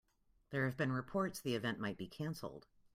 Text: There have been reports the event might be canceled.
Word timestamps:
There 0.49 0.65
have 0.65 0.77
been 0.77 0.91
reports 0.91 1.39
the 1.39 1.53
event 1.53 1.79
might 1.79 1.95
be 1.99 2.07
canceled. 2.07 2.65